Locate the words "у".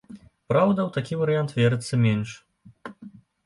0.89-0.93